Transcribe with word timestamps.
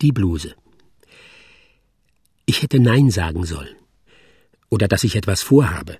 Die 0.00 0.12
Bluse. 0.12 0.54
Ich 2.46 2.62
hätte 2.62 2.78
Nein 2.78 3.10
sagen 3.10 3.44
sollen. 3.44 3.74
Oder 4.70 4.86
dass 4.86 5.02
ich 5.02 5.16
etwas 5.16 5.42
vorhabe, 5.42 5.98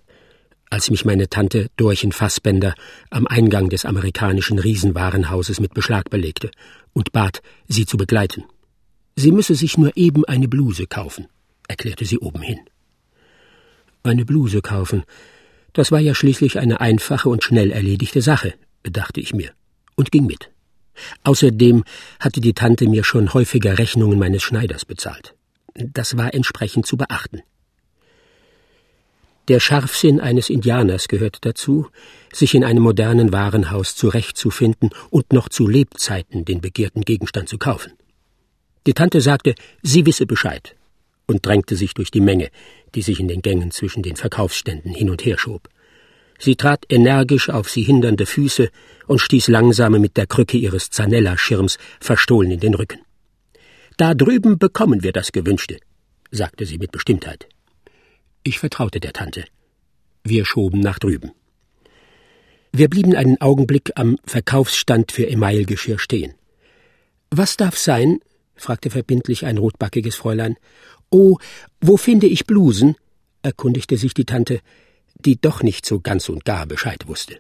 als 0.71 0.91
mich 0.91 1.05
meine 1.05 1.29
Tante 1.29 1.69
Dorchen 1.77 2.13
Fassbender 2.13 2.75
am 3.11 3.27
Eingang 3.27 3.71
des 3.71 3.85
amerikanischen 3.85 4.61
Riesenwarenhauses 4.61 5.59
mit 5.59 5.75
Beschlag 5.75 6.11
belegte 6.11 6.53
und 6.93 7.11
bat, 7.11 7.43
sie 7.67 7.87
zu 7.87 7.97
begleiten. 7.97 8.45
Sie 9.17 9.33
müsse 9.33 9.57
sich 9.57 9.77
nur 9.77 9.97
eben 9.97 10.25
eine 10.27 10.47
Bluse 10.47 10.87
kaufen, 10.87 11.27
erklärte 11.67 12.05
sie 12.05 12.19
obenhin. 12.19 12.61
Eine 14.05 14.25
Bluse 14.25 14.63
kaufen, 14.63 15.03
das 15.73 15.91
war 15.91 15.99
ja 15.99 16.15
schließlich 16.15 16.61
eine 16.61 16.81
einfache 16.81 17.29
und 17.29 17.43
schnell 17.43 17.73
erledigte 17.73 18.23
Sache, 18.23 18.55
dachte 18.85 19.21
ich 19.21 19.35
mir, 19.35 19.51
und 19.97 20.13
ging 20.13 20.27
mit. 20.27 20.53
Außerdem 21.25 21.85
hatte 22.21 22.41
die 22.41 22.55
Tante 22.55 22.89
mir 22.89 23.05
schon 23.05 23.35
häufiger 23.35 23.79
Rechnungen 23.79 24.19
meines 24.19 24.43
Schneiders 24.43 24.85
bezahlt. 24.85 25.35
Das 25.75 26.17
war 26.17 26.35
entsprechend 26.35 26.87
zu 26.87 26.97
beachten. 26.97 27.43
Der 29.49 29.61
Scharfsinn 29.61 30.21
eines 30.21 30.51
Indianers 30.51 31.09
gehört 31.09 31.39
dazu, 31.41 31.87
sich 32.33 32.55
in 32.55 32.65
einem 32.65 32.83
modernen 32.83 33.33
Warenhaus 33.33 33.97
zurechtzufinden 33.97 34.91
und 35.09 35.33
noch 35.33 35.49
zu 35.49 35.67
Lebzeiten 35.67 36.45
den 36.45 36.61
begehrten 36.61 37.01
Gegenstand 37.01 37.49
zu 37.49 37.57
kaufen. 37.57 37.93
Die 38.87 38.93
Tante 38.93 39.23
sagte, 39.23 39.55
sie 39.83 40.05
wisse 40.05 40.27
Bescheid 40.27 40.77
und 41.27 41.47
drängte 41.47 41.77
sich 41.77 41.95
durch 41.95 42.11
die 42.11 42.21
Menge, 42.21 42.51
die 42.95 43.03
sich 43.03 43.21
in 43.21 43.29
den 43.29 43.41
Gängen 43.41 43.71
zwischen 43.71 44.03
den 44.03 44.17
Verkaufsständen 44.17 44.93
hin 44.93 45.09
und 45.09 45.25
her 45.25 45.39
schob. 45.39 45.69
Sie 46.39 46.55
trat 46.55 46.85
energisch 46.89 47.51
auf 47.51 47.69
sie 47.69 47.83
hindernde 47.83 48.27
Füße 48.27 48.71
und 49.07 49.21
stieß 49.21 49.49
langsame 49.49 49.99
mit 49.99 50.17
der 50.17 50.27
Krücke 50.27 50.57
ihres 50.57 50.91
Zanella-Schirms 50.91 51.79
verstohlen 52.01 52.53
in 52.53 52.61
den 52.61 52.75
Rücken. 52.75 53.01
Da 53.97 54.15
drüben 54.15 54.59
bekommen 54.59 55.03
wir 55.03 55.13
das 55.13 55.33
Gewünschte, 55.33 55.79
sagte 56.31 56.65
sie 56.65 56.79
mit 56.79 56.93
Bestimmtheit. 56.93 57.49
Ich 58.45 58.61
vertraute 58.61 59.01
der 59.01 59.13
Tante. 59.13 59.45
Wir 60.23 60.45
schoben 60.45 60.81
nach 60.81 61.01
drüben. 61.01 61.33
Wir 62.73 62.89
blieben 62.89 63.17
einen 63.17 63.41
Augenblick 63.41 63.93
am 63.97 64.19
Verkaufsstand 64.25 65.11
für 65.11 65.29
Emailgeschirr 65.29 65.99
stehen. 65.99 66.35
Was 67.31 67.57
darf 67.57 67.77
sein? 67.77 68.21
fragte 68.55 68.91
verbindlich 68.91 69.47
ein 69.47 69.59
rotbackiges 69.59 70.17
Fräulein. 70.17 70.57
Oh, 71.11 71.39
wo 71.81 71.97
finde 71.97 72.27
ich 72.27 72.47
Blusen? 72.47 72.95
erkundigte 73.43 73.97
sich 73.97 74.15
die 74.15 74.25
Tante, 74.25 74.61
die 75.25 75.41
doch 75.41 75.63
nicht 75.63 75.87
so 75.87 76.01
ganz 76.01 76.29
und 76.29 76.45
gar 76.45 76.67
Bescheid 76.67 77.07
wusste. 77.09 77.39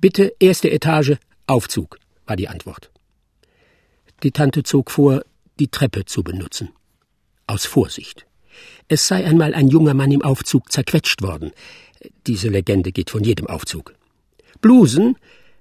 Bitte 0.00 0.34
erste 0.40 0.70
Etage, 0.70 1.14
Aufzug, 1.46 1.98
war 2.26 2.36
die 2.36 2.48
Antwort. 2.48 2.90
Die 4.22 4.32
Tante 4.32 4.62
zog 4.62 4.90
vor, 4.90 5.24
die 5.58 5.68
Treppe 5.68 6.04
zu 6.04 6.22
benutzen. 6.22 6.70
Aus 7.46 7.66
Vorsicht. 7.66 8.26
Es 8.88 9.06
sei 9.06 9.24
einmal 9.24 9.54
ein 9.54 9.68
junger 9.68 9.94
Mann 9.94 10.10
im 10.10 10.22
Aufzug 10.22 10.72
zerquetscht 10.72 11.22
worden. 11.22 11.52
Diese 12.26 12.48
Legende 12.48 12.92
geht 12.92 13.10
von 13.10 13.24
jedem 13.24 13.46
Aufzug. 13.46 13.94
Blusen, 14.60 15.16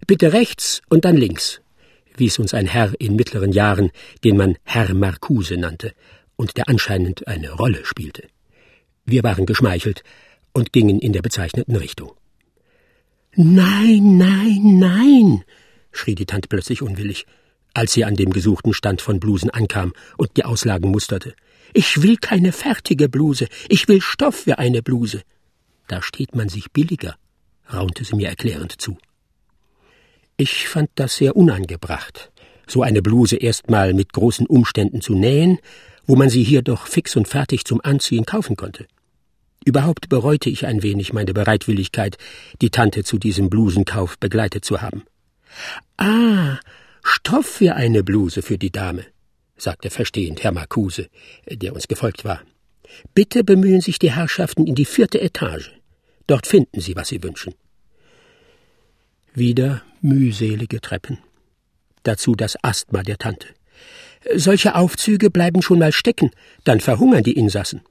bitte 0.08 0.34
rechts 0.34 0.82
und 0.90 1.06
dann 1.06 1.18
links, 1.18 1.62
wies 2.18 2.40
uns 2.40 2.54
ein 2.54 2.68
Herr 2.68 2.94
in 3.00 3.16
mittleren 3.16 3.52
Jahren, 3.52 3.92
den 4.24 4.38
man 4.38 4.58
Herr 4.64 4.94
Marcuse 4.94 5.58
nannte 5.58 5.94
und 6.36 6.58
der 6.58 6.70
anscheinend 6.70 7.28
eine 7.28 7.52
Rolle 7.52 7.86
spielte. 7.86 8.28
Wir 9.06 9.24
waren 9.24 9.46
geschmeichelt 9.46 10.04
und 10.56 10.74
gingen 10.74 10.98
in 10.98 11.14
der 11.14 11.22
bezeichneten 11.22 11.76
Richtung. 11.76 12.14
Nein, 13.36 14.18
nein, 14.18 14.80
nein, 14.80 15.44
schrie 15.92 16.16
die 16.16 16.26
Tante 16.26 16.48
plötzlich 16.48 16.82
unwillig 16.82 17.28
als 17.76 17.94
sie 17.94 18.06
an 18.06 18.16
dem 18.16 18.32
gesuchten 18.32 18.74
Stand 18.74 19.02
von 19.02 19.20
Blusen 19.20 19.52
ankam 19.52 19.94
und 20.18 20.38
die 20.38 20.46
Auslagen 20.46 20.90
musterte. 20.90 21.36
Ich 21.74 22.02
will 22.02 22.18
keine 22.18 22.52
fertige 22.52 23.10
Bluse, 23.10 23.48
ich 23.70 23.88
will 23.88 24.02
Stoff 24.02 24.36
für 24.36 24.58
eine 24.58 24.82
Bluse. 24.82 25.22
Da 25.88 26.02
steht 26.02 26.36
man 26.36 26.50
sich 26.50 26.72
billiger, 26.72 27.16
raunte 27.72 28.06
sie 28.06 28.16
mir 28.16 28.30
erklärend 28.30 28.82
zu. 28.82 28.98
Ich 30.38 30.68
fand 30.68 30.90
das 30.96 31.18
sehr 31.18 31.36
unangebracht, 31.36 32.32
so 32.66 32.82
eine 32.82 33.02
Bluse 33.02 33.36
erstmal 33.36 33.94
mit 33.94 34.14
großen 34.14 34.48
Umständen 34.48 35.02
zu 35.02 35.14
nähen, 35.14 35.60
wo 36.08 36.16
man 36.16 36.30
sie 36.30 36.44
hier 36.44 36.62
doch 36.62 36.88
fix 36.88 37.16
und 37.16 37.28
fertig 37.28 37.66
zum 37.66 37.82
Anziehen 37.82 38.26
kaufen 38.26 38.56
konnte. 38.56 38.88
Überhaupt 39.66 40.10
bereute 40.10 40.50
ich 40.50 40.68
ein 40.68 40.84
wenig 40.84 41.12
meine 41.12 41.34
Bereitwilligkeit, 41.34 42.18
die 42.62 42.70
Tante 42.70 43.04
zu 43.04 43.18
diesem 43.18 43.50
Blusenkauf 43.50 44.20
begleitet 44.20 44.64
zu 44.64 44.82
haben. 44.82 45.04
Ah, 45.98 46.60
Stoff 47.04 47.48
für 47.48 47.76
eine 47.76 48.04
Bluse 48.04 48.44
für 48.44 48.60
die 48.60 48.72
Dame, 48.72 49.06
sagte 49.58 49.90
verstehend 49.90 50.44
Herr 50.44 50.52
Marcuse, 50.52 51.10
der 51.50 51.74
uns 51.74 51.88
gefolgt 51.88 52.24
war. 52.24 52.42
Bitte 53.16 53.44
bemühen 53.44 53.82
sich 53.82 53.98
die 53.98 54.12
Herrschaften 54.12 54.68
in 54.68 54.76
die 54.76 54.86
vierte 54.86 55.20
Etage. 55.20 55.72
Dort 56.28 56.46
finden 56.46 56.80
Sie, 56.80 56.96
was 56.96 57.10
Sie 57.10 57.24
wünschen. 57.24 57.56
Wieder 59.34 59.82
mühselige 60.02 60.80
Treppen. 60.80 61.18
Dazu 62.04 62.36
das 62.36 62.56
Asthma 62.64 63.02
der 63.02 63.18
Tante. 63.18 63.48
Solche 64.36 64.76
Aufzüge 64.76 65.32
bleiben 65.32 65.64
schon 65.64 65.80
mal 65.80 65.92
stecken, 65.92 66.30
dann 66.64 66.80
verhungern 66.80 67.24
die 67.24 67.34
Insassen. 67.34 67.82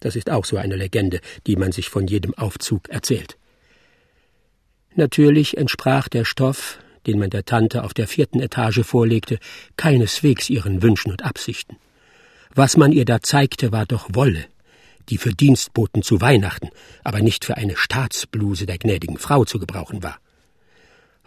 Das 0.00 0.16
ist 0.16 0.30
auch 0.30 0.44
so 0.44 0.56
eine 0.56 0.76
Legende, 0.76 1.20
die 1.46 1.56
man 1.56 1.72
sich 1.72 1.88
von 1.88 2.06
jedem 2.06 2.34
Aufzug 2.34 2.88
erzählt. 2.88 3.36
Natürlich 4.94 5.56
entsprach 5.56 6.08
der 6.08 6.24
Stoff 6.24 6.78
den 7.06 7.18
man 7.18 7.30
der 7.30 7.44
Tante 7.44 7.84
auf 7.84 7.94
der 7.94 8.06
vierten 8.06 8.40
Etage 8.40 8.82
vorlegte, 8.82 9.38
keineswegs 9.76 10.50
ihren 10.50 10.82
Wünschen 10.82 11.10
und 11.10 11.24
Absichten. 11.24 11.76
Was 12.54 12.76
man 12.76 12.92
ihr 12.92 13.04
da 13.04 13.20
zeigte, 13.20 13.72
war 13.72 13.86
doch 13.86 14.08
Wolle, 14.12 14.46
die 15.08 15.18
für 15.18 15.30
Dienstboten 15.30 16.02
zu 16.02 16.20
Weihnachten, 16.20 16.70
aber 17.04 17.20
nicht 17.20 17.44
für 17.44 17.56
eine 17.56 17.76
Staatsbluse 17.76 18.66
der 18.66 18.78
gnädigen 18.78 19.18
Frau 19.18 19.44
zu 19.44 19.58
gebrauchen 19.58 20.02
war. 20.02 20.18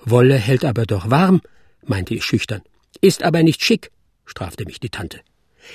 Wolle 0.03 0.35
hält 0.35 0.65
aber 0.65 0.85
doch 0.85 1.09
warm, 1.09 1.41
meinte 1.85 2.13
ich 2.13 2.25
schüchtern. 2.25 2.61
Ist 3.01 3.23
aber 3.23 3.41
nicht 3.41 3.63
schick, 3.63 3.91
strafte 4.25 4.65
mich 4.65 4.79
die 4.79 4.89
Tante. 4.89 5.21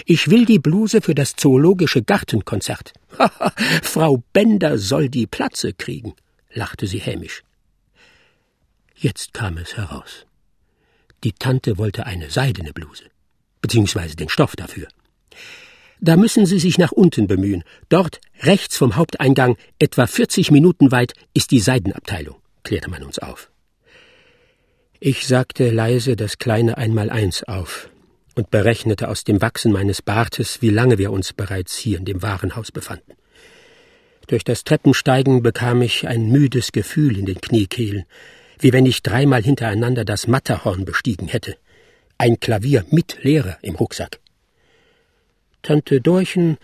Ich 0.05 0.29
will 0.29 0.45
die 0.45 0.59
Bluse 0.59 1.01
für 1.01 1.15
das 1.15 1.37
zoologische 1.37 2.03
Gartenkonzert. 2.03 2.93
Frau 3.83 4.23
Bender 4.33 4.79
soll 4.79 5.09
die 5.09 5.27
Platze 5.27 5.73
kriegen, 5.73 6.15
lachte 6.53 6.87
sie 6.87 6.99
hämisch. 6.99 7.43
Jetzt 8.95 9.33
kam 9.33 9.59
es 9.59 9.77
heraus. 9.77 10.27
Die 11.25 11.33
Tante 11.33 11.79
wollte 11.79 12.07
eine 12.07 12.31
seidene 12.31 12.73
Bluse, 12.73 13.05
beziehungsweise 13.61 14.17
den 14.17 14.29
Stoff 14.29 14.57
dafür. 14.57 14.89
Da 16.01 16.17
müssen 16.17 16.47
Sie 16.47 16.61
sich 16.61 16.79
nach 16.79 16.93
unten 16.93 17.27
bemühen. 17.27 17.65
Dort, 17.89 18.21
rechts 18.43 18.77
vom 18.77 18.95
Haupteingang, 18.95 19.57
etwa 19.81 20.07
40 20.07 20.53
Minuten 20.53 20.93
weit, 20.93 21.15
ist 21.35 21.51
die 21.51 21.59
Seidenabteilung, 21.59 22.37
klärte 22.63 22.89
man 22.89 23.03
uns 23.03 23.19
auf. 23.19 23.51
Ich 25.01 25.27
sagte 25.27 25.71
leise 25.71 26.15
das 26.15 26.39
kleine 26.39 26.77
Einmaleins 26.77 27.43
auf 27.43 27.91
und 28.39 28.53
berechnete 28.53 29.09
aus 29.09 29.25
dem 29.25 29.43
Wachsen 29.43 29.73
meines 29.73 30.01
Bartes, 30.01 30.63
wie 30.63 30.71
lange 30.71 30.97
wir 30.97 31.11
uns 31.11 31.33
bereits 31.33 31.77
hier 31.77 31.99
in 31.99 32.05
dem 32.05 32.23
Warenhaus 32.23 32.71
befanden. 32.71 33.15
Durch 34.29 34.45
das 34.45 34.63
Treppensteigen 34.63 35.43
bekam 35.43 35.83
ich 35.83 36.07
ein 36.07 36.31
müdes 36.31 36.71
Gefühl 36.71 37.19
in 37.19 37.27
den 37.27 37.41
Kniekehlen, 37.41 38.05
wie 38.61 38.73
wenn 38.73 38.87
ich 38.87 39.03
dreimal 39.03 39.43
hintereinander 39.43 40.05
das 40.05 40.29
Matterhorn 40.29 40.85
bestiegen 40.85 41.27
hätte. 41.27 41.57
Ein 42.17 42.39
Klavier 42.39 42.85
mit 42.93 43.25
Lehrer 43.25 43.59
im 43.61 43.75
Rucksack. 43.75 44.21
Tante 45.63 46.01
Dorchen 46.01 46.59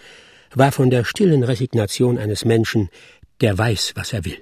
war 0.55 0.71
von 0.71 0.91
der 0.91 1.03
stillen 1.05 1.43
Resignation 1.43 2.19
eines 2.19 2.45
Menschen, 2.45 2.89
der 3.41 3.59
weiß, 3.59 3.95
was 3.97 4.13
er 4.13 4.25
will. 4.25 4.41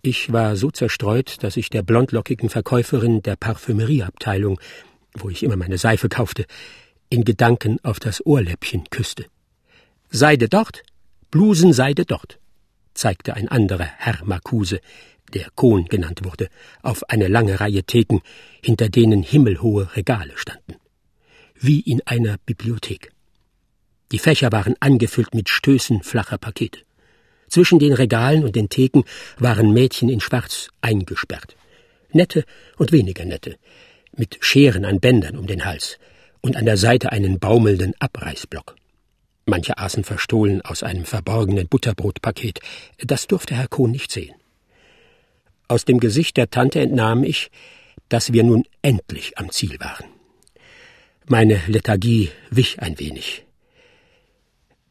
Ich 0.00 0.32
war 0.32 0.56
so 0.56 0.70
zerstreut, 0.70 1.42
dass 1.42 1.58
ich 1.58 1.68
der 1.68 1.82
blondlockigen 1.82 2.48
Verkäuferin 2.48 3.20
der 3.22 3.36
Parfümerieabteilung, 3.36 4.58
wo 5.14 5.30
ich 5.30 5.42
immer 5.42 5.56
meine 5.56 5.78
Seife 5.78 6.08
kaufte, 6.08 6.46
in 7.08 7.24
Gedanken 7.24 7.78
auf 7.82 8.00
das 8.00 8.24
Ohrläppchen 8.26 8.84
küsste. 8.90 9.26
Seide 10.10 10.48
dort, 10.48 10.82
Blusenseide 11.30 12.04
dort, 12.04 12.38
zeigte 12.94 13.34
ein 13.34 13.48
anderer 13.48 13.88
Herr 13.98 14.24
Marcuse, 14.24 14.80
der 15.32 15.48
Kohn 15.54 15.86
genannt 15.86 16.20
wurde, 16.24 16.48
auf 16.82 17.08
eine 17.10 17.28
lange 17.28 17.60
Reihe 17.60 17.84
Theken, 17.84 18.20
hinter 18.62 18.88
denen 18.88 19.22
himmelhohe 19.22 19.96
Regale 19.96 20.32
standen. 20.36 20.76
Wie 21.54 21.80
in 21.80 22.02
einer 22.06 22.36
Bibliothek. 22.46 23.10
Die 24.12 24.18
Fächer 24.18 24.52
waren 24.52 24.76
angefüllt 24.80 25.34
mit 25.34 25.48
Stößen 25.48 26.02
flacher 26.02 26.38
Pakete. 26.38 26.80
Zwischen 27.48 27.78
den 27.78 27.92
Regalen 27.92 28.44
und 28.44 28.54
den 28.56 28.68
Theken 28.68 29.04
waren 29.38 29.72
Mädchen 29.72 30.08
in 30.08 30.20
Schwarz 30.20 30.68
eingesperrt. 30.80 31.56
Nette 32.12 32.44
und 32.76 32.92
weniger 32.92 33.24
nette, 33.24 33.56
mit 34.16 34.38
Scheren 34.40 34.84
an 34.84 35.00
Bändern 35.00 35.36
um 35.36 35.46
den 35.46 35.64
Hals 35.64 35.98
und 36.40 36.56
an 36.56 36.64
der 36.64 36.76
Seite 36.76 37.12
einen 37.12 37.38
baumelnden 37.38 37.94
Abreißblock. 37.98 38.76
Manche 39.46 39.78
aßen 39.78 40.04
verstohlen 40.04 40.62
aus 40.62 40.82
einem 40.82 41.04
verborgenen 41.04 41.68
Butterbrotpaket. 41.68 42.60
Das 42.98 43.26
durfte 43.26 43.54
Herr 43.54 43.68
Kohn 43.68 43.90
nicht 43.90 44.10
sehen. 44.10 44.34
Aus 45.68 45.84
dem 45.84 46.00
Gesicht 46.00 46.36
der 46.36 46.50
Tante 46.50 46.80
entnahm 46.80 47.24
ich, 47.24 47.50
dass 48.08 48.32
wir 48.32 48.42
nun 48.42 48.64
endlich 48.82 49.38
am 49.38 49.50
Ziel 49.50 49.78
waren. 49.80 50.06
Meine 51.26 51.60
Lethargie 51.66 52.30
wich 52.50 52.80
ein 52.80 52.98
wenig. 52.98 53.44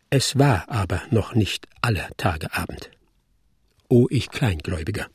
Es 0.10 0.38
war 0.38 0.70
aber 0.70 1.02
noch 1.10 1.36
nicht 1.36 1.68
aller 1.82 2.10
Tage 2.18 2.54
Abend. 2.54 2.90
O 3.90 4.08
ich 4.10 4.30
Kleingläubiger! 4.30 5.08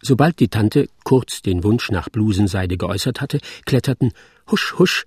Sobald 0.00 0.38
die 0.40 0.48
Tante 0.48 0.88
kurz 1.08 1.40
den 1.40 1.64
Wunsch 1.64 1.90
nach 1.90 2.10
Blusenseide 2.10 2.76
geäußert 2.76 3.22
hatte, 3.22 3.40
kletterten 3.64 4.12
husch 4.50 4.74
husch 4.78 5.06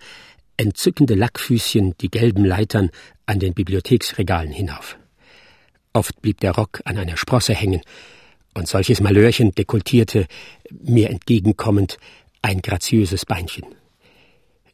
entzückende 0.58 1.14
Lackfüßchen 1.14 1.94
die 2.02 2.10
gelben 2.10 2.44
Leitern 2.44 2.90
an 3.28 3.38
den 3.38 3.54
Bibliotheksregalen 3.54 4.52
hinauf. 4.52 4.98
Oft 5.94 6.20
blieb 6.24 6.40
der 6.40 6.54
Rock 6.54 6.82
an 6.86 6.98
einer 6.98 7.18
Sprosse 7.18 7.54
hängen, 7.54 7.82
und 8.56 8.68
solches 8.68 9.00
Malörchen 9.00 9.52
dekultierte, 9.52 10.26
mir 10.72 11.12
entgegenkommend, 11.12 11.98
ein 12.42 12.64
graziöses 12.64 13.28
Beinchen. 13.28 13.66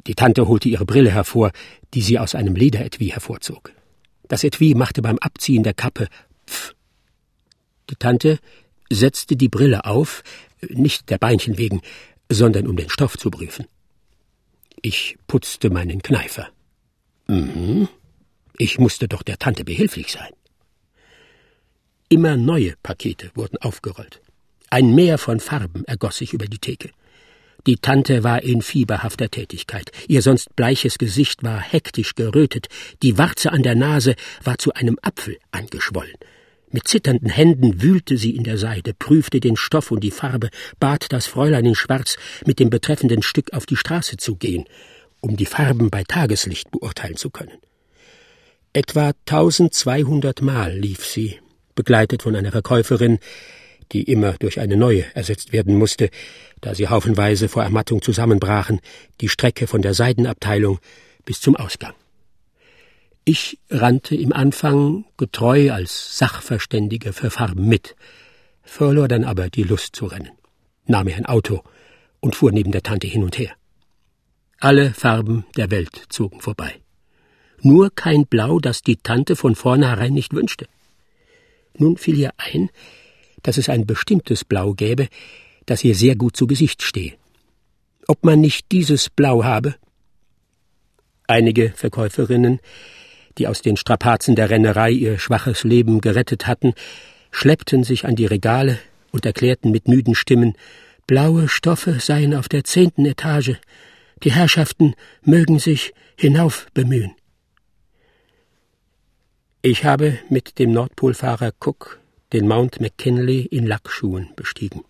Die 0.08 0.16
Tante 0.16 0.48
holte 0.48 0.70
ihre 0.70 0.86
Brille 0.86 1.12
hervor, 1.12 1.52
die 1.94 2.04
sie 2.04 2.20
aus 2.20 2.36
einem 2.36 2.56
Lederetui 2.56 3.10
hervorzog. 3.10 3.74
Das 4.30 4.46
Etui 4.46 4.76
machte 4.76 5.02
beim 5.02 5.18
Abziehen 5.18 5.64
der 5.64 5.74
Kappe 5.74 6.08
Pff. 6.48 6.74
Die 7.90 7.98
Tante 7.98 8.40
setzte 8.90 9.36
die 9.36 9.50
Brille 9.50 9.84
auf, 9.84 10.24
nicht 10.70 11.10
der 11.10 11.18
Beinchen 11.18 11.58
wegen, 11.58 11.82
sondern 12.30 12.68
um 12.68 12.76
den 12.76 12.90
Stoff 12.90 13.18
zu 13.18 13.30
prüfen. 13.32 13.66
Ich 14.82 15.18
putzte 15.28 15.70
meinen 15.70 16.02
Kneifer. 16.02 16.50
Mhm. 17.28 17.88
Ich 18.58 18.80
musste 18.80 19.08
doch 19.08 19.24
der 19.24 19.38
Tante 19.38 19.64
behilflich 19.64 20.12
sein. 20.12 20.32
Immer 22.10 22.38
neue 22.38 22.76
Pakete 22.82 23.32
wurden 23.36 23.58
aufgerollt. 23.58 24.22
Ein 24.70 24.96
Meer 24.96 25.18
von 25.18 25.40
Farben 25.40 25.84
ergoss 25.86 26.18
sich 26.18 26.34
über 26.34 26.46
die 26.46 26.60
Theke. 26.60 26.90
Die 27.66 27.76
Tante 27.76 28.24
war 28.24 28.44
in 28.44 28.62
fieberhafter 28.62 29.30
Tätigkeit. 29.30 29.92
Ihr 30.08 30.22
sonst 30.22 30.56
bleiches 30.56 30.98
Gesicht 30.98 31.44
war 31.44 31.60
hektisch 31.60 32.16
gerötet. 32.16 32.68
Die 33.04 33.18
Warze 33.18 33.52
an 33.52 33.62
der 33.62 33.76
Nase 33.76 34.16
war 34.44 34.58
zu 34.58 34.74
einem 34.74 34.98
Apfel 35.02 35.38
angeschwollen. 35.52 36.16
Mit 36.70 36.88
zitternden 36.88 37.30
Händen 37.30 37.82
wühlte 37.82 38.18
sie 38.18 38.36
in 38.36 38.44
der 38.44 38.58
Seide, 38.58 38.94
prüfte 38.94 39.40
den 39.40 39.56
Stoff 39.56 39.90
und 39.92 40.02
die 40.04 40.12
Farbe, 40.12 40.50
bat 40.80 41.06
das 41.14 41.26
Fräulein 41.26 41.66
in 41.66 41.76
Schwarz, 41.76 42.18
mit 42.46 42.60
dem 42.60 42.70
betreffenden 42.70 43.24
Stück 43.24 43.54
auf 43.54 43.66
die 43.66 43.78
Straße 43.78 44.18
zu 44.18 44.36
gehen, 44.36 44.66
um 45.22 45.38
die 45.38 45.46
Farben 45.46 45.90
bei 45.90 46.04
Tageslicht 46.04 46.70
beurteilen 46.72 47.16
zu 47.16 47.30
können. 47.30 47.58
Etwa 48.74 49.14
tausendzweihundert 49.26 50.42
Mal 50.42 50.78
lief 50.78 51.06
sie, 51.06 51.40
begleitet 51.74 52.24
von 52.24 52.36
einer 52.36 52.52
Verkäuferin, 52.52 53.20
die 53.94 54.04
immer 54.04 54.34
durch 54.34 54.60
eine 54.60 54.76
neue 54.76 55.06
ersetzt 55.16 55.54
werden 55.54 55.78
musste, 55.78 56.10
da 56.60 56.76
sie 56.76 56.90
haufenweise 56.90 57.48
vor 57.48 57.64
Ermattung 57.64 58.02
zusammenbrachen, 58.02 58.82
die 59.22 59.30
Strecke 59.30 59.68
von 59.68 59.82
der 59.82 59.94
Seidenabteilung 59.94 60.80
bis 61.24 61.40
zum 61.40 61.56
Ausgang. 61.56 61.94
Ich 63.30 63.60
rannte 63.70 64.16
im 64.16 64.32
Anfang 64.32 65.04
getreu 65.18 65.74
als 65.74 66.18
Sachverständiger 66.18 67.12
für 67.12 67.30
Farben 67.30 67.68
mit, 67.68 67.98
verlor 68.64 69.10
dann 69.10 69.26
aber 69.26 69.50
die 69.50 69.64
Lust 69.64 69.98
zu 69.98 70.06
rennen, 70.06 70.32
nahm 70.86 71.08
mir 71.08 71.18
ein 71.18 71.26
Auto 71.26 71.62
und 72.22 72.38
fuhr 72.38 72.54
neben 72.54 72.72
der 72.72 72.84
Tante 72.84 73.06
hin 73.06 73.26
und 73.26 73.38
her. 73.38 73.52
Alle 74.62 74.94
Farben 74.94 75.46
der 75.58 75.72
Welt 75.72 76.06
zogen 76.08 76.40
vorbei. 76.40 76.80
Nur 77.62 77.94
kein 77.94 78.26
Blau, 78.26 78.60
das 78.60 78.82
die 78.82 78.96
Tante 78.96 79.36
von 79.36 79.56
vornherein 79.56 80.14
nicht 80.14 80.34
wünschte. 80.34 80.70
Nun 81.78 81.98
fiel 81.98 82.18
ihr 82.18 82.32
ein, 82.38 82.70
dass 83.44 83.58
es 83.58 83.68
ein 83.68 83.86
bestimmtes 83.86 84.46
Blau 84.46 84.74
gäbe, 84.74 85.10
das 85.66 85.84
ihr 85.84 85.96
sehr 85.96 86.16
gut 86.16 86.38
zu 86.38 86.48
Gesicht 86.48 86.82
stehe. 86.82 87.16
Ob 88.08 88.24
man 88.24 88.40
nicht 88.40 88.72
dieses 88.72 89.10
Blau 89.10 89.44
habe? 89.44 89.76
Einige 91.28 91.72
Verkäuferinnen 91.72 92.62
die 93.38 93.48
aus 93.48 93.62
den 93.62 93.78
Strapazen 93.78 94.36
der 94.36 94.50
Rennerei 94.50 94.92
ihr 94.92 95.20
schwaches 95.20 95.64
Leben 95.64 96.02
gerettet 96.02 96.48
hatten, 96.48 96.74
schleppten 97.32 97.84
sich 97.84 98.06
an 98.06 98.16
die 98.16 98.26
Regale 98.26 98.80
und 99.12 99.26
erklärten 99.26 99.72
mit 99.72 99.88
müden 99.88 100.16
Stimmen, 100.16 100.56
blaue 101.06 101.48
Stoffe 101.48 102.00
seien 102.00 102.36
auf 102.36 102.50
der 102.50 102.64
zehnten 102.64 103.06
Etage, 103.06 103.56
die 104.24 104.32
Herrschaften 104.32 104.96
mögen 105.24 105.60
sich 105.60 105.94
hinauf 106.16 106.68
bemühen. 106.74 107.14
Ich 109.62 109.86
habe 109.86 110.20
mit 110.30 110.60
dem 110.60 110.72
Nordpolfahrer 110.72 111.52
Cook 111.60 112.00
den 112.34 112.48
Mount 112.48 112.80
McKinley 112.80 113.42
in 113.42 113.66
Lackschuhen 113.66 114.30
bestiegen. 114.36 114.84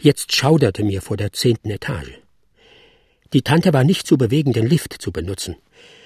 Jetzt 0.00 0.34
schauderte 0.34 0.84
mir 0.84 1.02
vor 1.02 1.16
der 1.16 1.32
zehnten 1.32 1.70
Etage. 1.70 2.20
Die 3.32 3.42
Tante 3.42 3.72
war 3.72 3.84
nicht 3.84 4.06
zu 4.06 4.16
bewegen, 4.16 4.52
den 4.52 4.66
Lift 4.66 4.94
zu 5.00 5.12
benutzen. 5.12 5.56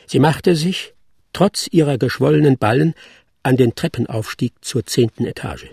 Sie 0.07 0.19
machte 0.19 0.57
sich, 0.57 0.95
trotz 1.33 1.69
ihrer 1.71 1.99
geschwollenen 1.99 2.59
Ballen 2.59 2.95
an 3.43 3.57
den 3.57 3.75
Treppenaufstieg 3.75 4.53
zur 4.61 4.87
zehnten 4.87 5.25
Etage. 5.25 5.67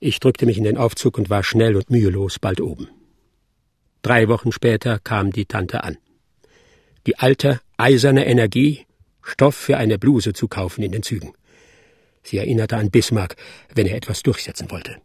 Ich 0.00 0.20
drückte 0.20 0.46
mich 0.46 0.58
in 0.58 0.64
den 0.64 0.76
Aufzug 0.76 1.18
und 1.18 1.30
war 1.30 1.42
schnell 1.42 1.76
und 1.76 1.90
mühelos 1.90 2.38
bald 2.38 2.60
oben. 2.60 2.88
Drei 4.02 4.28
Wochen 4.28 4.52
später 4.52 4.98
kam 4.98 5.32
die 5.32 5.46
Tante 5.46 5.82
an. 5.82 5.96
Die 7.06 7.18
alte, 7.18 7.60
eiserne 7.76 8.26
Energie, 8.26 8.86
Stoff 9.22 9.54
für 9.54 9.78
eine 9.78 9.98
Bluse 9.98 10.34
zu 10.34 10.48
kaufen 10.48 10.82
in 10.82 10.92
den 10.92 11.02
Zügen. 11.02 11.32
Sie 12.22 12.38
erinnerte 12.38 12.76
an 12.76 12.90
Bismarck, 12.90 13.36
wenn 13.74 13.86
er 13.86 13.96
etwas 13.96 14.22
durchsetzen 14.22 14.70
wollte. 14.70 14.98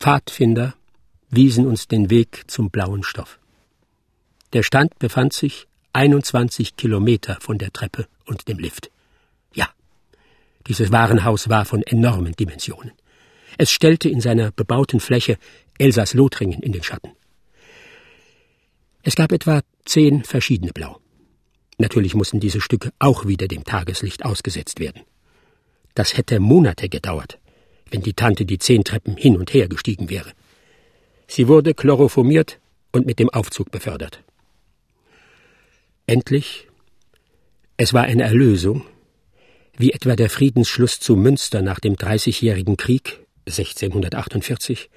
Pfadfinder 0.00 0.74
wiesen 1.30 1.66
uns 1.66 1.88
den 1.88 2.10
Weg 2.10 2.44
zum 2.46 2.70
blauen 2.70 3.02
Stoff. 3.02 3.38
Der 4.52 4.62
Stand 4.62 4.98
befand 4.98 5.32
sich 5.32 5.66
21 5.94 6.76
Kilometer 6.76 7.38
von 7.40 7.56
der 7.58 7.72
Treppe 7.72 8.06
und 8.26 8.48
dem 8.48 8.58
Lift. 8.58 8.90
Ja, 9.54 9.68
dieses 10.66 10.90
Warenhaus 10.90 11.48
war 11.48 11.64
von 11.64 11.82
enormen 11.82 12.32
Dimensionen. 12.32 12.92
Es 13.58 13.70
stellte 13.70 14.08
in 14.08 14.20
seiner 14.20 14.50
bebauten 14.50 14.98
Fläche 14.98 15.38
Elsass-Lothringen 15.78 16.62
in 16.62 16.72
den 16.72 16.82
Schatten. 16.82 17.12
Es 19.02 19.14
gab 19.14 19.30
etwa 19.32 19.60
zehn 19.84 20.24
verschiedene 20.24 20.72
Blau. 20.72 20.98
Natürlich 21.78 22.14
mussten 22.14 22.40
diese 22.40 22.60
Stücke 22.60 22.92
auch 22.98 23.26
wieder 23.26 23.46
dem 23.46 23.64
Tageslicht 23.64 24.24
ausgesetzt 24.24 24.80
werden. 24.80 25.02
Das 25.94 26.16
hätte 26.16 26.40
Monate 26.40 26.88
gedauert, 26.88 27.38
wenn 27.90 28.02
die 28.02 28.14
Tante 28.14 28.44
die 28.44 28.58
zehn 28.58 28.82
Treppen 28.82 29.16
hin 29.16 29.36
und 29.36 29.54
her 29.54 29.68
gestiegen 29.68 30.10
wäre. 30.10 30.32
Sie 31.28 31.46
wurde 31.46 31.74
chloroformiert 31.74 32.58
und 32.90 33.06
mit 33.06 33.18
dem 33.18 33.30
Aufzug 33.30 33.70
befördert. 33.70 34.24
Endlich, 36.06 36.68
es 37.78 37.94
war 37.94 38.02
eine 38.02 38.24
Erlösung, 38.24 38.84
wie 39.76 39.92
etwa 39.92 40.16
der 40.16 40.28
Friedensschluss 40.28 41.00
zu 41.00 41.16
Münster 41.16 41.62
nach 41.62 41.80
dem 41.80 41.96
Dreißigjährigen 41.96 42.76
Krieg 42.76 43.20
1648, 43.46 44.90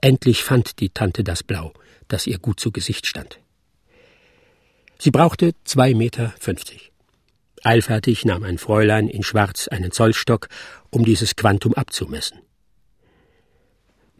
endlich 0.00 0.44
fand 0.44 0.78
die 0.80 0.90
Tante 0.90 1.24
das 1.24 1.42
Blau, 1.42 1.72
das 2.06 2.26
ihr 2.28 2.38
gut 2.38 2.60
zu 2.60 2.70
Gesicht 2.70 3.06
stand. 3.06 3.40
Sie 4.98 5.10
brauchte 5.10 5.52
zwei 5.64 5.94
Meter 5.94 6.32
fünfzig. 6.38 6.92
Eilfertig 7.64 8.24
nahm 8.24 8.44
ein 8.44 8.58
Fräulein 8.58 9.08
in 9.08 9.24
Schwarz 9.24 9.66
einen 9.66 9.90
Zollstock, 9.90 10.48
um 10.90 11.04
dieses 11.04 11.34
Quantum 11.34 11.74
abzumessen. 11.74 12.38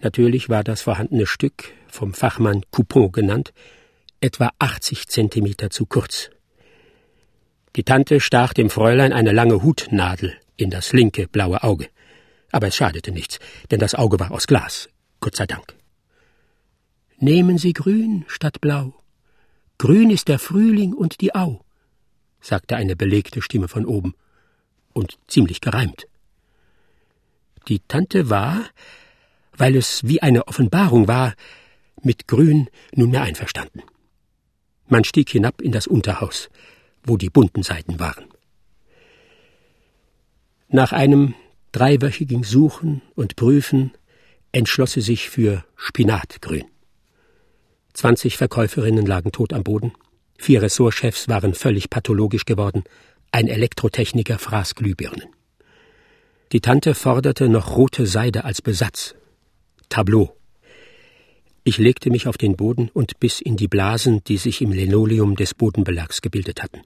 Natürlich 0.01 0.49
war 0.49 0.65
das 0.65 0.83
vorhandene 0.83 1.27
Stück, 1.27 1.73
vom 1.87 2.13
Fachmann 2.13 2.63
Coupon 2.73 3.13
genannt, 3.13 3.53
etwa 4.21 4.51
80 4.59 5.09
Zentimeter 5.09 5.71
zu 5.71 5.87
kurz. 5.87 6.31
Die 7.77 7.85
Tante 7.85 8.21
stach 8.21 8.53
dem 8.55 8.71
Fräulein 8.71 9.13
eine 9.13 9.33
lange 9.33 9.63
Hutnadel 9.63 10.35
in 10.57 10.71
das 10.71 10.93
linke 10.93 11.29
blaue 11.29 11.63
Auge. 11.63 11.89
Aber 12.51 12.69
es 12.69 12.77
schadete 12.77 13.13
nichts, 13.13 13.39
denn 13.71 13.81
das 13.81 13.95
Auge 13.95 14.19
war 14.19 14.31
aus 14.31 14.47
Glas, 14.47 14.89
Gott 15.21 15.37
sei 15.37 15.47
Dank. 15.47 15.77
Nehmen 17.19 17.59
Sie 17.59 17.73
grün 17.73 18.25
statt 18.29 18.61
blau. 18.61 18.95
Grün 19.79 20.11
ist 20.11 20.29
der 20.29 20.39
Frühling 20.39 20.95
und 20.95 21.21
die 21.21 21.35
Au, 21.35 21.61
sagte 22.41 22.77
eine 22.77 22.97
belegte 22.97 23.43
Stimme 23.43 23.69
von 23.69 23.85
oben, 23.85 24.15
und 24.95 25.19
ziemlich 25.27 25.61
gereimt. 25.61 26.07
Die 27.69 27.81
Tante 27.81 28.31
war, 28.31 28.65
weil 29.55 29.77
es 29.77 30.07
wie 30.09 30.23
eine 30.23 30.49
Offenbarung 30.49 31.09
war, 31.09 31.35
mit 32.03 32.27
Grün 32.29 32.71
nunmehr 32.95 33.23
einverstanden. 33.23 33.83
Man 34.89 35.05
stieg 35.05 35.31
hinab 35.31 35.61
in 35.61 35.73
das 35.73 35.87
Unterhaus, 35.87 36.49
wo 37.05 37.17
die 37.17 37.31
bunten 37.31 37.63
Seiten 37.63 37.99
waren. 37.99 38.25
Nach 40.69 40.93
einem 40.93 41.35
dreiwöchigen 41.73 42.43
Suchen 42.43 43.03
und 43.15 43.37
Prüfen 43.37 43.93
entschloss 44.53 44.93
sie 44.93 45.01
sich 45.01 45.29
für 45.29 45.65
Spinatgrün. 45.77 46.65
Zwanzig 47.93 48.37
Verkäuferinnen 48.37 49.07
lagen 49.07 49.33
tot 49.33 49.53
am 49.53 49.63
Boden, 49.63 49.93
vier 50.39 50.63
Ressortchefs 50.63 51.29
waren 51.29 51.55
völlig 51.55 51.91
pathologisch 51.91 52.45
geworden, 52.45 52.85
ein 53.33 53.49
Elektrotechniker 53.49 54.39
fraß 54.39 54.75
Glühbirnen. 54.75 55.25
Die 56.53 56.61
Tante 56.61 56.95
forderte 56.95 57.49
noch 57.49 57.77
rote 57.77 58.07
Seide 58.07 58.45
als 58.45 58.63
Besatz. 58.63 59.15
Tableau. 59.89 60.37
Ich 61.69 61.79
legte 61.79 62.11
mich 62.11 62.29
auf 62.29 62.39
den 62.39 62.55
Boden 62.55 62.91
und 62.95 63.19
biss 63.19 63.41
in 63.41 63.57
die 63.57 63.67
Blasen, 63.67 64.23
die 64.23 64.37
sich 64.37 64.63
im 64.63 64.71
Linoleum 64.71 65.35
des 65.35 65.53
Bodenbelags 65.53 66.23
gebildet 66.23 66.63
hatten. 66.63 66.83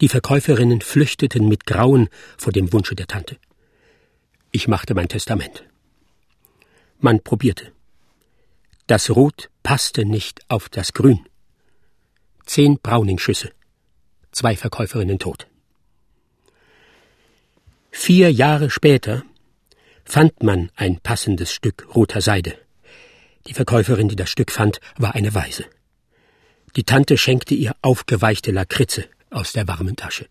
Die 0.00 0.06
Verkäuferinnen 0.06 0.80
flüchteten 0.80 1.48
mit 1.48 1.66
Grauen 1.66 2.08
vor 2.38 2.52
dem 2.52 2.72
Wunsche 2.72 2.94
der 2.94 3.08
Tante. 3.08 3.36
Ich 4.52 4.68
machte 4.68 4.94
mein 4.94 5.08
Testament. 5.08 5.64
Man 7.00 7.18
probierte. 7.18 7.72
Das 8.86 9.10
Rot 9.10 9.50
passte 9.64 10.04
nicht 10.04 10.48
auf 10.48 10.68
das 10.68 10.92
Grün. 10.92 11.26
Zehn 12.46 12.78
Browning-Schüsse. 12.78 13.50
Zwei 14.30 14.54
Verkäuferinnen 14.54 15.18
tot. 15.18 15.48
Vier 17.90 18.30
Jahre 18.30 18.70
später 18.70 19.24
fand 20.04 20.44
man 20.44 20.70
ein 20.76 21.00
passendes 21.00 21.52
Stück 21.52 21.88
roter 21.96 22.20
Seide. 22.20 22.56
Die 23.46 23.54
Verkäuferin, 23.54 24.08
die 24.08 24.16
das 24.16 24.30
Stück 24.30 24.50
fand, 24.50 24.80
war 24.96 25.14
eine 25.14 25.34
Weise. 25.34 25.64
Die 26.76 26.84
Tante 26.84 27.16
schenkte 27.18 27.54
ihr 27.54 27.74
aufgeweichte 27.82 28.52
Lakritze 28.52 29.06
aus 29.30 29.52
der 29.52 29.66
warmen 29.66 29.96
Tasche. 29.96 30.28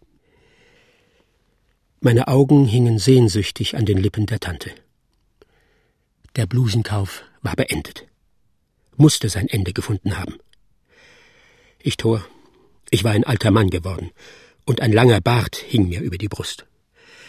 Meine 2.01 2.27
Augen 2.27 2.65
hingen 2.65 2.97
sehnsüchtig 2.97 3.75
an 3.75 3.85
den 3.85 3.97
Lippen 3.97 4.25
der 4.25 4.39
Tante. 4.39 4.71
Der 6.35 6.45
Blusenkauf 6.45 7.23
war 7.41 7.55
beendet, 7.55 8.05
musste 8.95 9.27
sein 9.27 9.47
Ende 9.49 9.73
gefunden 9.73 10.17
haben. 10.17 10.37
Ich 11.81 11.97
tor, 11.97 12.25
ich 12.89 13.03
war 13.03 13.11
ein 13.11 13.25
alter 13.25 13.51
Mann 13.51 13.69
geworden, 13.69 14.11
und 14.65 14.81
ein 14.81 14.93
langer 14.93 15.19
Bart 15.19 15.55
hing 15.57 15.89
mir 15.89 16.01
über 16.01 16.17
die 16.17 16.27
Brust. 16.27 16.65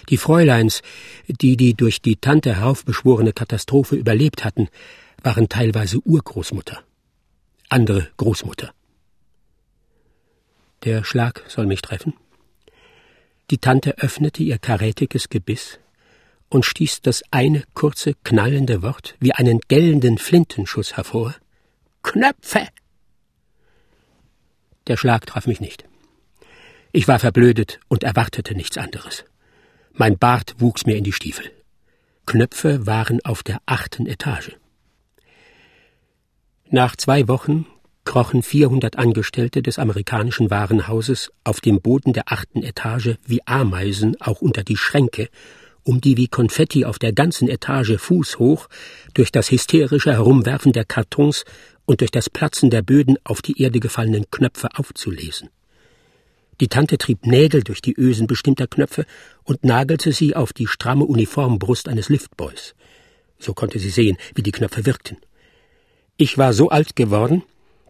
Die 0.09 0.17
Fräuleins, 0.17 0.83
die 1.27 1.57
die 1.57 1.75
durch 1.75 2.01
die 2.01 2.17
Tante 2.17 2.57
heraufbeschworene 2.57 3.33
Katastrophe 3.33 3.97
überlebt 3.97 4.45
hatten, 4.45 4.69
waren 5.23 5.49
teilweise 5.49 5.99
Urgroßmutter, 6.01 6.83
andere 7.69 8.09
Großmutter. 8.17 8.73
Der 10.85 11.05
Schlag 11.05 11.45
soll 11.49 11.67
mich 11.67 11.83
treffen. 11.83 12.15
Die 13.51 13.59
Tante 13.59 13.99
öffnete 13.99 14.43
ihr 14.43 14.59
karätiges 14.59 15.29
Gebiss 15.29 15.79
und 16.49 16.65
stieß 16.65 17.03
das 17.03 17.23
eine 17.31 17.65
kurze, 17.75 18.15
knallende 18.25 18.83
Wort 18.83 19.17
wie 19.21 19.33
einen 19.33 19.61
gellenden 19.69 20.19
Flintenschuss 20.19 20.97
hervor. 20.97 21.35
Knöpfe! 22.03 22.69
Der 24.87 24.97
Schlag 24.97 25.27
traf 25.27 25.47
mich 25.47 25.61
nicht. 25.61 25.85
Ich 26.93 27.07
war 27.07 27.19
verblödet 27.19 27.79
und 27.89 28.03
erwartete 28.03 28.55
nichts 28.55 28.79
anderes. 28.79 29.25
Mein 29.93 30.19
Bart 30.19 30.55
wuchs 30.59 30.87
mir 30.87 30.97
in 30.97 31.05
die 31.05 31.13
Stiefel. 31.13 31.51
Knöpfe 32.27 32.87
waren 32.87 33.25
auf 33.25 33.43
der 33.43 33.61
achten 33.67 34.07
Etage. 34.07 34.57
Nach 36.73 36.95
zwei 36.95 37.27
Wochen 37.27 37.67
krochen 38.05 38.45
400 38.45 38.97
Angestellte 38.97 39.61
des 39.61 39.81
amerikanischen 39.81 40.51
Warenhauses 40.51 41.33
auf 41.43 41.61
dem 41.61 41.81
Boden 41.81 42.13
der 42.13 42.31
achten 42.31 42.63
Etage 42.63 43.17
wie 43.27 43.41
Ameisen 43.45 44.15
auch 44.21 44.41
unter 44.41 44.63
die 44.63 44.77
Schränke, 44.77 45.31
um 45.83 46.01
die 46.01 46.17
wie 46.17 46.29
Konfetti 46.29 46.85
auf 46.85 47.01
der 47.01 47.13
ganzen 47.13 47.49
Etage 47.49 47.99
fußhoch 47.99 48.69
durch 49.15 49.33
das 49.33 49.51
hysterische 49.51 50.13
Herumwerfen 50.13 50.71
der 50.71 50.85
Kartons 50.85 51.45
und 51.87 52.03
durch 52.03 52.13
das 52.13 52.31
Platzen 52.31 52.71
der 52.71 52.83
Böden 52.83 53.19
auf 53.25 53.43
die 53.43 53.61
Erde 53.61 53.81
gefallenen 53.81 54.31
Knöpfe 54.31 54.69
aufzulesen. 54.77 55.49
Die 56.61 56.69
Tante 56.69 56.99
trieb 56.99 57.27
Nägel 57.27 57.65
durch 57.65 57.83
die 57.83 57.99
Ösen 57.99 58.29
bestimmter 58.29 58.69
Knöpfe 58.69 59.07
und 59.43 59.65
nagelte 59.65 60.13
sie 60.13 60.37
auf 60.37 60.53
die 60.53 60.69
stramme 60.69 61.05
Uniformbrust 61.05 61.89
eines 61.89 62.09
Liftboys. 62.09 62.77
So 63.41 63.55
konnte 63.55 63.81
sie 63.81 63.91
sehen, 63.91 64.19
wie 64.37 64.45
die 64.45 64.53
Knöpfe 64.53 64.87
wirkten. 64.87 65.17
Ich 66.23 66.37
war 66.37 66.53
so 66.53 66.69
alt 66.69 66.97
geworden, 66.97 67.45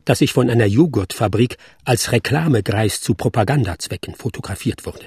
dass 0.04 0.20
ich 0.20 0.32
von 0.32 0.48
einer 0.48 0.66
Joghurtfabrik 0.66 1.58
als 1.84 2.12
Reklamegreis 2.12 3.00
zu 3.00 3.14
Propagandazwecken 3.14 4.14
fotografiert 4.14 4.86
wurde. 4.86 5.06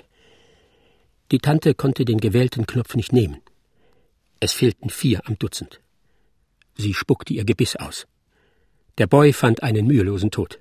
Die 1.32 1.38
Tante 1.38 1.74
konnte 1.74 2.03
den 2.03 2.20
gewählten 2.20 2.68
Knopf 2.68 2.96
nicht 2.96 3.13
nehmen. 3.13 3.39
Es 4.42 4.51
fehlten 4.51 4.89
vier 4.89 5.22
am 5.25 5.39
Dutzend. 5.39 5.80
Sie 6.75 6.94
spuckte 6.94 7.34
ihr 7.34 7.46
Gebiss 7.46 7.77
aus. 7.77 8.08
Der 8.98 9.08
Boy 9.08 9.32
fand 9.32 9.63
einen 9.63 9.88
mühelosen 9.88 10.30
Tod. 10.30 10.60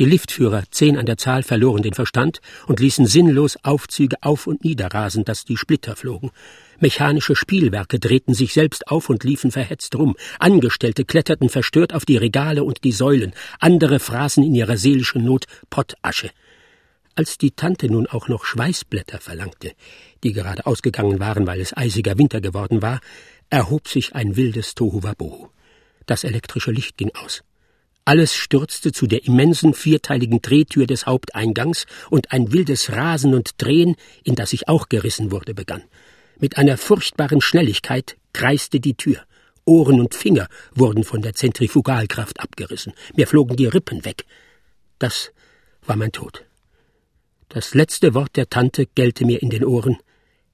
Die 0.00 0.06
Liftführer, 0.06 0.62
zehn 0.70 0.96
an 0.96 1.04
der 1.04 1.18
Zahl, 1.18 1.42
verloren 1.42 1.82
den 1.82 1.92
Verstand 1.92 2.40
und 2.66 2.80
ließen 2.80 3.04
sinnlos 3.04 3.58
Aufzüge 3.62 4.16
auf 4.22 4.46
und 4.46 4.64
niederrasen, 4.64 5.26
dass 5.26 5.44
die 5.44 5.58
Splitter 5.58 5.94
flogen. 5.94 6.30
Mechanische 6.78 7.36
Spielwerke 7.36 7.98
drehten 7.98 8.32
sich 8.32 8.54
selbst 8.54 8.88
auf 8.88 9.10
und 9.10 9.24
liefen 9.24 9.50
verhetzt 9.50 9.94
rum. 9.96 10.16
Angestellte 10.38 11.04
kletterten 11.04 11.50
verstört 11.50 11.92
auf 11.92 12.06
die 12.06 12.16
Regale 12.16 12.64
und 12.64 12.82
die 12.82 12.92
Säulen. 12.92 13.34
Andere 13.58 13.98
fraßen 13.98 14.42
in 14.42 14.54
ihrer 14.54 14.78
seelischen 14.78 15.22
Not 15.22 15.44
Pottasche. 15.68 16.30
Als 17.14 17.36
die 17.36 17.50
Tante 17.50 17.88
nun 17.88 18.06
auch 18.06 18.26
noch 18.26 18.46
Schweißblätter 18.46 19.20
verlangte, 19.20 19.72
die 20.24 20.32
gerade 20.32 20.64
ausgegangen 20.64 21.20
waren, 21.20 21.46
weil 21.46 21.60
es 21.60 21.76
eisiger 21.76 22.16
Winter 22.16 22.40
geworden 22.40 22.80
war, 22.80 23.00
erhob 23.50 23.86
sich 23.86 24.14
ein 24.14 24.36
wildes 24.36 24.74
Tohuwabohu. 24.74 25.48
Das 26.06 26.24
elektrische 26.24 26.70
Licht 26.70 26.96
ging 26.96 27.10
aus. 27.22 27.42
Alles 28.10 28.34
stürzte 28.34 28.90
zu 28.90 29.06
der 29.06 29.24
immensen 29.24 29.72
vierteiligen 29.72 30.42
Drehtür 30.42 30.88
des 30.88 31.06
Haupteingangs, 31.06 31.86
und 32.10 32.32
ein 32.32 32.52
wildes 32.52 32.90
Rasen 32.90 33.34
und 33.34 33.62
Drehen, 33.62 33.94
in 34.24 34.34
das 34.34 34.52
ich 34.52 34.66
auch 34.66 34.88
gerissen 34.88 35.30
wurde, 35.30 35.54
begann. 35.54 35.84
Mit 36.40 36.58
einer 36.58 36.76
furchtbaren 36.76 37.40
Schnelligkeit 37.40 38.16
kreiste 38.32 38.80
die 38.80 38.94
Tür. 38.94 39.22
Ohren 39.64 40.00
und 40.00 40.16
Finger 40.16 40.48
wurden 40.74 41.04
von 41.04 41.22
der 41.22 41.36
Zentrifugalkraft 41.36 42.40
abgerissen. 42.40 42.94
Mir 43.14 43.28
flogen 43.28 43.54
die 43.54 43.66
Rippen 43.66 44.04
weg. 44.04 44.24
Das 44.98 45.30
war 45.86 45.94
mein 45.94 46.10
Tod. 46.10 46.44
Das 47.48 47.74
letzte 47.74 48.12
Wort 48.12 48.34
der 48.34 48.50
Tante 48.50 48.86
gellte 48.86 49.24
mir 49.24 49.40
in 49.40 49.50
den 49.50 49.64
Ohren. 49.64 49.98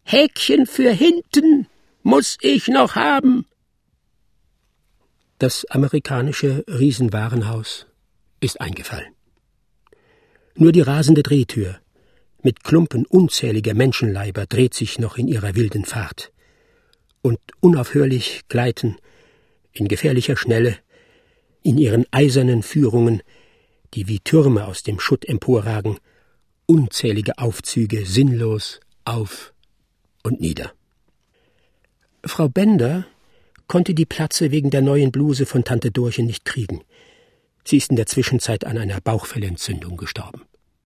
Häkchen 0.03 0.67
für 0.67 0.91
hinten 0.91 1.69
muss 2.03 2.37
ich 2.43 2.69
noch 2.69 2.97
haben. 2.97 3.47
Das 5.39 5.67
amerikanische 5.67 6.65
Riesenwarenhaus 6.67 7.87
ist 8.41 8.59
eingefallen. 8.59 9.15
Nur 10.55 10.73
die 10.73 10.81
rasende 10.81 11.23
Drehtür 11.23 11.79
mit 12.43 12.65
Klumpen 12.65 13.05
unzähliger 13.05 13.75
Menschenleiber 13.75 14.47
dreht 14.47 14.73
sich 14.73 14.99
noch 14.99 15.19
in 15.19 15.29
ihrer 15.29 15.55
wilden 15.55 15.85
Fahrt. 15.85 16.33
Und 17.21 17.39
unaufhörlich 17.61 18.43
gleiten, 18.49 18.97
in 19.73 19.89
gefährlicher 19.89 20.39
Schnelle, 20.39 20.79
in 21.63 21.77
ihren 21.77 22.07
eisernen 22.13 22.63
Führungen, 22.63 23.23
die 23.93 24.09
wie 24.09 24.21
Türme 24.21 24.67
aus 24.67 24.85
dem 24.85 25.01
Schutt 25.01 25.27
emporragen, 25.27 25.99
unzählige 26.65 27.37
Aufzüge 27.37 28.07
sinnlos 28.07 28.81
auf 29.05 29.53
und 30.23 30.41
nieder. 30.41 30.73
Frau 32.25 32.49
Bender 32.49 33.07
konnte 33.69 33.95
die 33.95 34.07
Platze 34.07 34.51
wegen 34.51 34.71
der 34.71 34.83
neuen 34.83 35.13
Bluse 35.13 35.47
von 35.47 35.65
Tante 35.65 35.91
Dorche 35.91 36.23
nicht 36.23 36.45
kriegen. 36.45 36.83
Sie 37.65 37.79
ist 37.79 37.91
in 37.91 37.97
der 37.97 38.07
Zwischenzeit 38.07 38.65
an 38.65 38.79
einer 38.79 39.01
Bauchfellentzündung 39.01 39.97
gestorben. 39.97 40.43